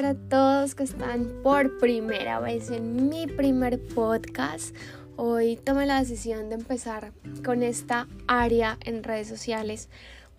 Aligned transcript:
para 0.00 0.14
todos 0.14 0.74
que 0.74 0.84
están 0.84 1.30
por 1.42 1.76
primera 1.76 2.40
vez 2.40 2.70
en 2.70 3.10
mi 3.10 3.26
primer 3.26 3.78
podcast. 3.78 4.74
Hoy 5.16 5.56
tomé 5.56 5.84
la 5.84 6.00
decisión 6.00 6.48
de 6.48 6.54
empezar 6.54 7.12
con 7.44 7.62
esta 7.62 8.08
área 8.26 8.78
en 8.86 9.02
redes 9.02 9.28
sociales 9.28 9.90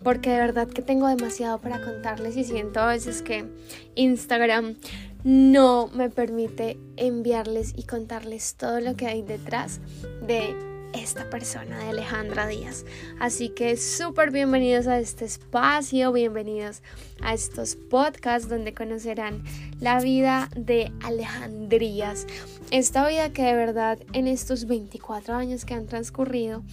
porque 0.04 0.32
de 0.32 0.40
verdad 0.40 0.68
que 0.68 0.82
tengo 0.82 1.08
demasiado 1.08 1.60
para 1.60 1.80
contarles 1.80 2.38
y 2.38 2.44
siento 2.44 2.80
a 2.80 2.88
veces 2.88 3.22
que 3.22 3.46
Instagram 3.94 4.78
no 5.24 5.90
me 5.94 6.10
permite 6.10 6.80
enviarles 6.98 7.74
y 7.78 7.84
contarles 7.84 8.56
todo 8.56 8.80
lo 8.80 8.96
que 8.96 9.06
hay 9.06 9.22
detrás 9.22 9.80
de 10.26 10.56
esta 10.94 11.30
persona 11.30 11.78
de 11.80 11.90
Alejandra 11.90 12.48
Díaz. 12.48 12.86
Así 13.20 13.50
que 13.50 13.78
súper 13.78 14.32
bienvenidos 14.32 14.88
a 14.88 15.00
este 15.00 15.26
espacio, 15.26 16.12
bienvenidos 16.12 16.82
a 17.22 17.34
estos 17.34 17.76
podcasts 17.76 18.50
donde 18.50 18.74
conocerán 18.74 19.44
la 19.80 20.00
vida 20.00 20.50
de 20.56 20.92
Alejandrías. 21.04 22.28
Esta 22.72 23.08
vida 23.08 23.32
que 23.32 23.44
de 23.44 23.56
verdad 23.56 24.00
en 24.14 24.28
estos 24.28 24.66
24 24.68 25.36
años 25.36 25.66
que 25.66 25.74
han 25.74 25.88
transcurrido 25.88 26.64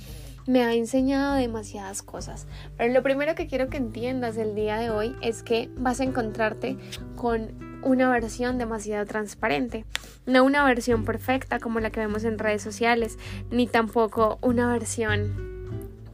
me 0.47 0.65
ha 0.65 0.75
enseñado 0.75 1.35
demasiadas 1.35 2.03
cosas. 2.03 2.47
Pero 2.77 2.93
lo 2.93 3.03
primero 3.03 3.35
que 3.35 3.47
quiero 3.47 3.69
que 3.69 3.77
entiendas 3.77 4.39
el 4.39 4.55
día 4.55 4.79
de 4.79 4.91
hoy 4.91 5.15
es 5.21 5.43
que 5.43 5.71
vas 5.77 6.01
a 6.01 6.05
encontrarte 6.05 6.79
con 7.17 7.68
una 7.83 8.11
versión 8.11 8.59
demasiado 8.59 9.07
transparente, 9.07 9.85
no 10.27 10.45
una 10.45 10.65
versión 10.65 11.05
perfecta 11.05 11.59
como 11.59 11.81
la 11.81 11.91
que 11.91 12.01
vemos 12.01 12.25
en 12.25 12.39
redes 12.39 12.63
sociales, 12.63 13.19
ni 13.51 13.67
tampoco 13.67 14.39
una 14.43 14.73
versión 14.73 15.49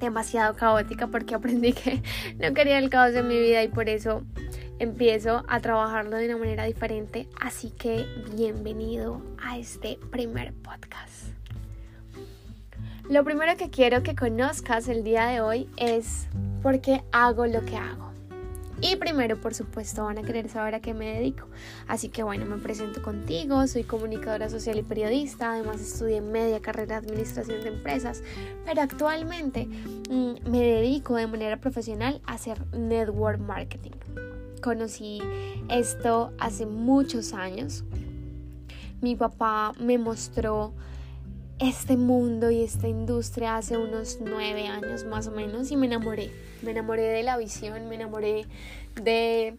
demasiado 0.00 0.54
caótica 0.54 1.06
porque 1.06 1.34
aprendí 1.34 1.72
que 1.72 2.02
no 2.38 2.54
quería 2.54 2.78
el 2.78 2.90
caos 2.90 3.14
en 3.14 3.28
mi 3.28 3.38
vida 3.38 3.62
y 3.62 3.68
por 3.68 3.88
eso 3.88 4.22
empiezo 4.78 5.44
a 5.48 5.60
trabajarlo 5.60 6.16
de 6.16 6.26
una 6.26 6.36
manera 6.36 6.64
diferente. 6.64 7.28
Así 7.40 7.70
que 7.70 8.06
bienvenido 8.34 9.22
a 9.42 9.58
este 9.58 9.98
primer 10.10 10.52
podcast. 10.52 11.34
Lo 13.08 13.22
primero 13.22 13.56
que 13.56 13.70
quiero 13.70 14.02
que 14.02 14.14
conozcas 14.14 14.88
el 14.88 15.04
día 15.04 15.26
de 15.26 15.40
hoy 15.40 15.68
es 15.76 16.26
por 16.62 16.80
qué 16.80 17.02
hago 17.12 17.46
lo 17.46 17.64
que 17.64 17.76
hago. 17.76 18.13
Y 18.80 18.96
primero, 18.96 19.40
por 19.40 19.54
supuesto, 19.54 20.04
van 20.04 20.18
a 20.18 20.22
querer 20.22 20.48
saber 20.48 20.74
a 20.74 20.80
qué 20.80 20.94
me 20.94 21.14
dedico. 21.14 21.46
Así 21.86 22.08
que 22.08 22.22
bueno, 22.22 22.44
me 22.44 22.58
presento 22.58 23.02
contigo, 23.02 23.66
soy 23.66 23.84
comunicadora 23.84 24.48
social 24.48 24.78
y 24.78 24.82
periodista, 24.82 25.52
además 25.52 25.80
estudié 25.80 26.20
media 26.20 26.60
carrera 26.60 27.00
de 27.00 27.06
administración 27.06 27.62
de 27.62 27.68
empresas, 27.68 28.22
pero 28.64 28.82
actualmente 28.82 29.66
mm, 29.66 30.50
me 30.50 30.60
dedico 30.60 31.16
de 31.16 31.26
manera 31.26 31.58
profesional 31.58 32.20
a 32.26 32.34
hacer 32.34 32.58
network 32.74 33.40
marketing. 33.40 33.92
Conocí 34.60 35.20
esto 35.68 36.32
hace 36.38 36.66
muchos 36.66 37.32
años. 37.32 37.84
Mi 39.00 39.14
papá 39.14 39.72
me 39.78 39.98
mostró 39.98 40.72
este 41.68 41.96
mundo 41.96 42.50
y 42.50 42.62
esta 42.62 42.88
industria 42.88 43.56
hace 43.56 43.76
unos 43.78 44.18
nueve 44.20 44.68
años 44.68 45.04
más 45.04 45.26
o 45.26 45.30
menos 45.30 45.70
y 45.70 45.76
me 45.76 45.86
enamoré. 45.86 46.30
Me 46.62 46.72
enamoré 46.72 47.02
de 47.02 47.22
la 47.22 47.36
visión, 47.36 47.88
me 47.88 47.94
enamoré 47.94 48.46
de 49.02 49.56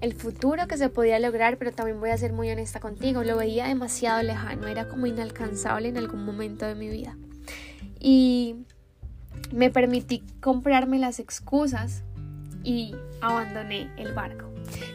el 0.00 0.14
futuro 0.14 0.66
que 0.66 0.76
se 0.76 0.88
podía 0.88 1.18
lograr, 1.18 1.58
pero 1.58 1.72
también 1.72 2.00
voy 2.00 2.10
a 2.10 2.16
ser 2.16 2.32
muy 2.32 2.50
honesta 2.50 2.80
contigo, 2.80 3.22
lo 3.22 3.36
veía 3.36 3.66
demasiado 3.66 4.22
lejano, 4.22 4.66
era 4.66 4.88
como 4.88 5.06
inalcanzable 5.06 5.88
en 5.88 5.98
algún 5.98 6.24
momento 6.24 6.66
de 6.66 6.74
mi 6.74 6.88
vida. 6.88 7.16
Y 7.98 8.56
me 9.52 9.70
permití 9.70 10.22
comprarme 10.40 10.98
las 10.98 11.18
excusas 11.18 12.02
y 12.64 12.94
abandoné 13.20 13.90
el 13.96 14.12
barco. 14.12 14.46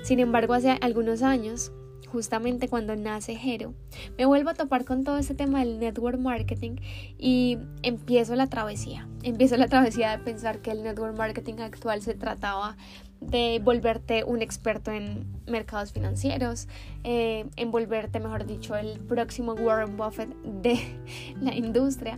Sin 0.04 0.20
embargo, 0.20 0.54
hace 0.54 0.78
algunos 0.82 1.22
años 1.22 1.72
justamente 2.06 2.68
cuando 2.68 2.96
nace 2.96 3.34
Hero, 3.34 3.74
me 4.18 4.26
vuelvo 4.26 4.50
a 4.50 4.54
topar 4.54 4.86
con 4.86 5.04
todo 5.04 5.18
este 5.18 5.36
tema 5.36 5.60
del 5.60 5.80
network 5.80 6.20
marketing 6.20 6.78
y 7.18 7.58
empiezo 7.84 8.36
la 8.36 8.48
travesía. 8.48 9.08
Empiezo 9.24 9.58
la 9.58 9.68
travesía 9.68 10.12
de 10.12 10.24
pensar 10.24 10.60
que 10.60 10.72
el 10.72 10.84
network 10.84 11.18
marketing 11.18 11.56
actual 11.60 12.02
se 12.02 12.14
trataba 12.14 12.78
de 13.22 13.60
volverte 13.64 14.24
un 14.24 14.42
experto 14.42 14.92
en 14.92 15.26
mercados 15.48 15.92
financieros, 15.92 16.68
eh, 17.04 17.46
en 17.56 17.72
volverte, 17.72 18.20
mejor 18.20 18.46
dicho, 18.46 18.76
el 18.76 19.00
próximo 19.00 19.54
Warren 19.54 19.98
Buffett 19.98 20.30
de 20.44 20.80
la 21.42 21.54
industria. 21.56 22.18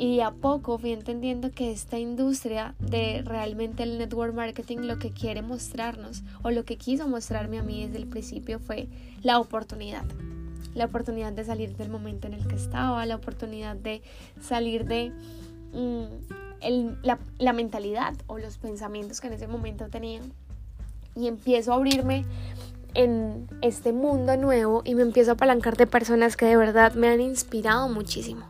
Y 0.00 0.20
a 0.20 0.30
poco 0.30 0.78
fui 0.78 0.92
entendiendo 0.92 1.50
que 1.50 1.70
esta 1.70 1.98
industria 1.98 2.74
de 2.78 3.20
realmente 3.22 3.82
el 3.82 3.98
network 3.98 4.32
marketing 4.32 4.78
lo 4.78 4.98
que 4.98 5.10
quiere 5.10 5.42
mostrarnos 5.42 6.22
o 6.42 6.50
lo 6.50 6.64
que 6.64 6.78
quiso 6.78 7.06
mostrarme 7.06 7.58
a 7.58 7.62
mí 7.62 7.84
desde 7.84 7.98
el 7.98 8.06
principio 8.06 8.60
fue 8.60 8.88
la 9.22 9.38
oportunidad. 9.38 10.04
La 10.74 10.86
oportunidad 10.86 11.34
de 11.34 11.44
salir 11.44 11.76
del 11.76 11.90
momento 11.90 12.28
en 12.28 12.32
el 12.32 12.48
que 12.48 12.54
estaba, 12.54 13.04
la 13.04 13.16
oportunidad 13.16 13.76
de 13.76 14.00
salir 14.40 14.86
de 14.86 15.12
mm, 15.74 17.02
la, 17.02 17.18
la 17.38 17.52
mentalidad 17.52 18.14
o 18.26 18.38
los 18.38 18.56
pensamientos 18.56 19.20
que 19.20 19.26
en 19.26 19.34
ese 19.34 19.48
momento 19.48 19.90
tenía. 19.90 20.22
Y 21.14 21.28
empiezo 21.28 21.74
a 21.74 21.76
abrirme 21.76 22.24
en 22.94 23.48
este 23.60 23.92
mundo 23.92 24.34
nuevo 24.38 24.80
y 24.82 24.94
me 24.94 25.02
empiezo 25.02 25.32
a 25.32 25.34
apalancar 25.34 25.76
de 25.76 25.86
personas 25.86 26.38
que 26.38 26.46
de 26.46 26.56
verdad 26.56 26.94
me 26.94 27.08
han 27.08 27.20
inspirado 27.20 27.86
muchísimo. 27.90 28.46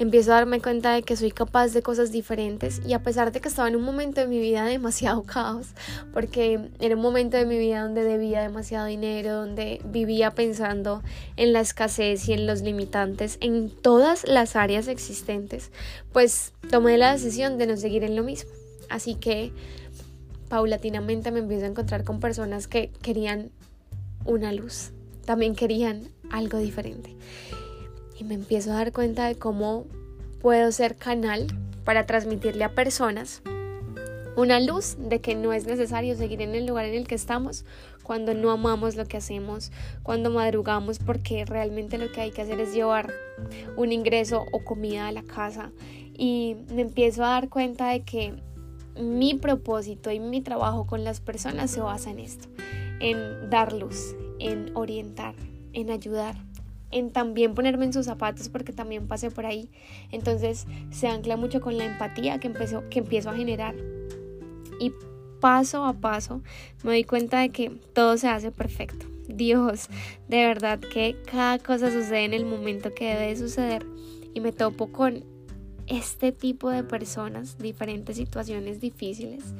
Empiezo 0.00 0.32
a 0.32 0.36
darme 0.36 0.62
cuenta 0.62 0.94
de 0.94 1.02
que 1.02 1.14
soy 1.14 1.30
capaz 1.30 1.74
de 1.74 1.82
cosas 1.82 2.10
diferentes 2.10 2.80
y 2.86 2.94
a 2.94 3.02
pesar 3.02 3.32
de 3.32 3.42
que 3.42 3.48
estaba 3.48 3.68
en 3.68 3.76
un 3.76 3.82
momento 3.82 4.22
de 4.22 4.28
mi 4.28 4.38
vida 4.38 4.64
demasiado 4.64 5.22
caos, 5.26 5.66
porque 6.14 6.70
era 6.80 6.96
un 6.96 7.02
momento 7.02 7.36
de 7.36 7.44
mi 7.44 7.58
vida 7.58 7.82
donde 7.82 8.02
debía 8.02 8.40
demasiado 8.40 8.86
dinero, 8.86 9.34
donde 9.34 9.82
vivía 9.84 10.30
pensando 10.30 11.02
en 11.36 11.52
la 11.52 11.60
escasez 11.60 12.26
y 12.30 12.32
en 12.32 12.46
los 12.46 12.62
limitantes 12.62 13.36
en 13.42 13.68
todas 13.68 14.26
las 14.26 14.56
áreas 14.56 14.88
existentes, 14.88 15.70
pues 16.14 16.54
tomé 16.70 16.96
la 16.96 17.12
decisión 17.12 17.58
de 17.58 17.66
no 17.66 17.76
seguir 17.76 18.02
en 18.02 18.16
lo 18.16 18.22
mismo. 18.24 18.50
Así 18.88 19.16
que 19.16 19.52
paulatinamente 20.48 21.30
me 21.30 21.40
empiezo 21.40 21.66
a 21.66 21.68
encontrar 21.68 22.04
con 22.04 22.20
personas 22.20 22.68
que 22.68 22.90
querían 23.02 23.50
una 24.24 24.50
luz, 24.50 24.92
también 25.26 25.54
querían 25.54 26.08
algo 26.30 26.56
diferente. 26.56 27.14
Y 28.20 28.24
me 28.24 28.34
empiezo 28.34 28.70
a 28.70 28.74
dar 28.74 28.92
cuenta 28.92 29.26
de 29.26 29.36
cómo 29.36 29.86
puedo 30.42 30.70
ser 30.72 30.96
canal 30.96 31.46
para 31.84 32.04
transmitirle 32.04 32.64
a 32.64 32.74
personas 32.74 33.40
una 34.36 34.60
luz 34.60 34.96
de 34.98 35.22
que 35.22 35.34
no 35.34 35.54
es 35.54 35.64
necesario 35.64 36.14
seguir 36.16 36.42
en 36.42 36.54
el 36.54 36.66
lugar 36.66 36.84
en 36.84 36.94
el 36.94 37.08
que 37.08 37.14
estamos 37.14 37.64
cuando 38.02 38.34
no 38.34 38.50
amamos 38.50 38.94
lo 38.94 39.06
que 39.06 39.16
hacemos, 39.16 39.72
cuando 40.02 40.30
madrugamos 40.30 40.98
porque 40.98 41.46
realmente 41.46 41.96
lo 41.96 42.12
que 42.12 42.20
hay 42.20 42.30
que 42.30 42.42
hacer 42.42 42.60
es 42.60 42.74
llevar 42.74 43.10
un 43.78 43.90
ingreso 43.90 44.44
o 44.52 44.64
comida 44.64 45.08
a 45.08 45.12
la 45.12 45.22
casa. 45.22 45.72
Y 46.12 46.56
me 46.74 46.82
empiezo 46.82 47.24
a 47.24 47.30
dar 47.30 47.48
cuenta 47.48 47.88
de 47.88 48.02
que 48.02 48.34
mi 49.00 49.32
propósito 49.32 50.10
y 50.10 50.20
mi 50.20 50.42
trabajo 50.42 50.86
con 50.86 51.04
las 51.04 51.20
personas 51.20 51.70
se 51.70 51.80
basa 51.80 52.10
en 52.10 52.18
esto, 52.18 52.48
en 53.00 53.48
dar 53.48 53.72
luz, 53.72 54.14
en 54.38 54.76
orientar, 54.76 55.34
en 55.72 55.90
ayudar, 55.90 56.36
en 56.90 57.12
también 57.12 57.54
ponerme 57.54 57.84
en 57.84 57.92
sus 57.92 58.06
zapatos 58.06 58.48
porque 58.48 58.72
también 58.72 59.06
pasé 59.06 59.30
por 59.30 59.46
ahí. 59.46 59.70
Entonces 60.10 60.66
se 60.90 61.08
ancla 61.08 61.36
mucho 61.36 61.60
con 61.60 61.76
la 61.78 61.84
empatía 61.84 62.38
que, 62.38 62.48
empezó, 62.48 62.88
que 62.88 62.98
empiezo 62.98 63.30
a 63.30 63.34
generar. 63.34 63.74
Y 64.80 64.92
paso 65.40 65.84
a 65.84 65.94
paso 65.94 66.42
me 66.82 66.90
doy 66.90 67.04
cuenta 67.04 67.40
de 67.40 67.50
que 67.50 67.70
todo 67.92 68.16
se 68.16 68.28
hace 68.28 68.50
perfecto. 68.50 69.06
Dios, 69.28 69.88
de 70.28 70.46
verdad 70.46 70.80
que 70.80 71.16
cada 71.30 71.58
cosa 71.58 71.90
sucede 71.90 72.24
en 72.24 72.34
el 72.34 72.44
momento 72.44 72.92
que 72.94 73.14
debe 73.14 73.36
suceder. 73.36 73.86
Y 74.34 74.40
me 74.40 74.52
topo 74.52 74.92
con 74.92 75.24
este 75.86 76.30
tipo 76.32 76.70
de 76.70 76.84
personas, 76.84 77.58
diferentes 77.58 78.16
situaciones 78.16 78.80
difíciles 78.80 79.54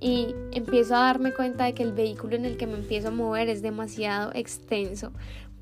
y 0.00 0.34
empiezo 0.52 0.94
a 0.94 1.00
darme 1.00 1.32
cuenta 1.32 1.64
de 1.64 1.74
que 1.74 1.82
el 1.82 1.92
vehículo 1.92 2.36
en 2.36 2.44
el 2.44 2.56
que 2.56 2.66
me 2.66 2.74
empiezo 2.74 3.08
a 3.08 3.12
mover 3.12 3.48
es 3.48 3.62
demasiado 3.62 4.30
extenso 4.34 5.12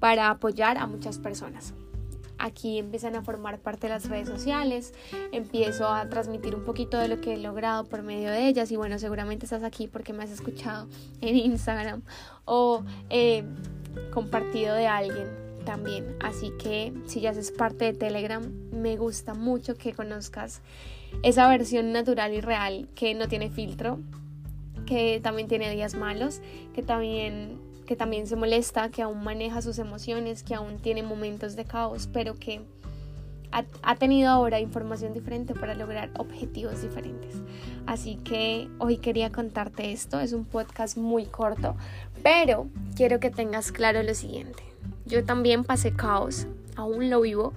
para 0.04 0.28
apoyar 0.28 0.76
a 0.76 0.86
muchas 0.86 1.16
personas. 1.16 1.72
Aquí 2.36 2.78
empiezan 2.78 3.16
a 3.16 3.22
formar 3.22 3.58
parte 3.58 3.86
de 3.86 3.94
las 3.94 4.06
redes 4.06 4.28
sociales, 4.28 4.92
empiezo 5.32 5.88
a 5.88 6.10
transmitir 6.10 6.54
un 6.54 6.62
poquito 6.62 6.98
de 6.98 7.08
lo 7.08 7.22
que 7.22 7.32
he 7.32 7.38
logrado 7.38 7.84
por 7.86 8.02
medio 8.02 8.30
de 8.30 8.46
ellas 8.46 8.70
y 8.70 8.76
bueno, 8.76 8.98
seguramente 8.98 9.46
estás 9.46 9.62
aquí 9.62 9.88
porque 9.88 10.12
me 10.12 10.22
has 10.22 10.30
escuchado 10.30 10.88
en 11.22 11.36
Instagram 11.36 12.02
o 12.44 12.84
eh, 13.08 13.44
compartido 14.12 14.74
de 14.74 14.88
alguien 14.88 15.26
también. 15.64 16.18
Así 16.20 16.52
que 16.62 16.92
si 17.06 17.22
ya 17.22 17.30
haces 17.30 17.50
parte 17.50 17.86
de 17.86 17.94
Telegram, 17.94 18.42
me 18.72 18.98
gusta 18.98 19.32
mucho 19.32 19.74
que 19.78 19.94
conozcas 19.94 20.60
esa 21.22 21.48
versión 21.48 21.92
natural 21.92 22.34
y 22.34 22.42
real 22.42 22.90
que 22.94 23.14
no 23.14 23.26
tiene 23.26 23.48
filtro, 23.48 24.00
que 24.84 25.20
también 25.22 25.48
tiene 25.48 25.74
días 25.74 25.94
malos, 25.94 26.42
que 26.74 26.82
también, 26.82 27.58
que 27.86 27.96
también 27.96 28.26
se 28.26 28.36
molesta, 28.36 28.88
que 28.90 29.02
aún 29.02 29.22
maneja 29.22 29.62
sus 29.62 29.78
emociones, 29.78 30.42
que 30.42 30.54
aún 30.54 30.78
tiene 30.78 31.02
momentos 31.02 31.56
de 31.56 31.64
caos, 31.64 32.08
pero 32.12 32.34
que 32.34 32.62
ha, 33.82 33.94
tenido 33.96 34.30
ahora 34.30 34.58
información 34.58 35.14
diferente 35.14 35.54
para 35.54 35.74
lograr 35.74 36.10
objetivos 36.18 36.82
diferentes. 36.82 37.34
Así 37.86 38.16
que 38.16 38.68
hoy 38.78 38.96
quería 38.96 39.30
contarte 39.30 39.92
esto, 39.92 40.18
es 40.18 40.32
un 40.32 40.44
podcast 40.44 40.96
muy 40.96 41.26
corto, 41.26 41.76
pero 42.22 42.66
quiero 42.96 43.20
que 43.20 43.30
tengas 43.30 43.70
claro 43.70 44.02
lo 44.02 44.14
siguiente. 44.14 44.62
Yo 45.06 45.24
también 45.24 45.62
pasé 45.62 45.92
caos, 45.92 46.48
aún 46.74 47.10
lo 47.10 47.20
vivo. 47.20 47.52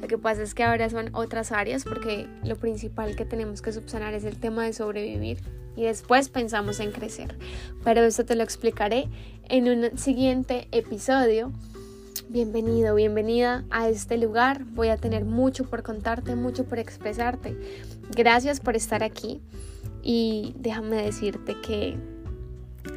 Lo 0.00 0.08
que 0.08 0.18
pasa 0.18 0.42
es 0.42 0.54
que 0.54 0.64
ahora 0.64 0.88
son 0.88 1.10
otras 1.14 1.52
áreas 1.52 1.84
porque 1.84 2.26
lo 2.42 2.56
principal 2.56 3.16
que 3.16 3.24
tenemos 3.24 3.62
que 3.62 3.72
subsanar 3.72 4.14
es 4.14 4.24
el 4.24 4.38
tema 4.38 4.64
de 4.64 4.72
sobrevivir 4.72 5.42
y 5.76 5.84
después 5.84 6.28
pensamos 6.28 6.80
en 6.80 6.92
crecer. 6.92 7.36
Pero 7.82 8.02
eso 8.02 8.24
te 8.24 8.34
lo 8.34 8.42
explicaré 8.42 9.08
en 9.48 9.68
un 9.68 9.98
siguiente 9.98 10.68
episodio 10.72 11.52
bienvenido, 12.28 12.94
bienvenida 12.94 13.64
a 13.70 13.88
este 13.88 14.18
lugar. 14.18 14.64
Voy 14.64 14.88
a 14.88 14.96
tener 14.96 15.24
mucho 15.24 15.64
por 15.64 15.82
contarte, 15.82 16.34
mucho 16.34 16.64
por 16.64 16.78
expresarte. 16.78 17.56
Gracias 18.14 18.60
por 18.60 18.76
estar 18.76 19.02
aquí 19.02 19.40
y 20.02 20.54
déjame 20.58 20.96
decirte 20.96 21.60
que 21.60 21.96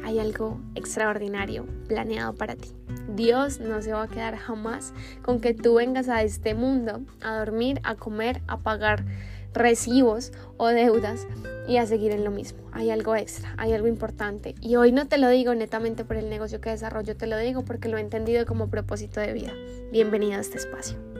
hay 0.04 0.18
algo 0.18 0.60
extraordinario 0.74 1.66
planeado 1.86 2.34
para 2.34 2.56
ti. 2.56 2.70
Dios 3.14 3.60
no 3.60 3.80
se 3.82 3.92
va 3.92 4.04
a 4.04 4.08
quedar 4.08 4.36
jamás 4.36 4.92
con 5.22 5.40
que 5.40 5.54
tú 5.54 5.74
vengas 5.74 6.08
a 6.08 6.22
este 6.22 6.54
mundo 6.54 7.00
a 7.20 7.38
dormir, 7.38 7.80
a 7.84 7.94
comer, 7.94 8.42
a 8.46 8.58
pagar 8.58 9.04
recibos 9.52 10.32
o 10.56 10.68
deudas 10.68 11.26
y 11.66 11.76
a 11.76 11.86
seguir 11.86 12.12
en 12.12 12.24
lo 12.24 12.30
mismo. 12.30 12.58
Hay 12.72 12.90
algo 12.90 13.14
extra, 13.14 13.54
hay 13.58 13.72
algo 13.72 13.88
importante. 13.88 14.54
Y 14.60 14.76
hoy 14.76 14.92
no 14.92 15.06
te 15.06 15.18
lo 15.18 15.28
digo 15.28 15.54
netamente 15.54 16.04
por 16.04 16.16
el 16.16 16.30
negocio 16.30 16.60
que 16.60 16.70
desarrollo, 16.70 17.16
te 17.16 17.26
lo 17.26 17.36
digo 17.36 17.64
porque 17.64 17.88
lo 17.88 17.98
he 17.98 18.00
entendido 18.00 18.46
como 18.46 18.68
propósito 18.68 19.20
de 19.20 19.32
vida. 19.32 19.52
Bienvenido 19.92 20.38
a 20.38 20.40
este 20.40 20.58
espacio. 20.58 21.17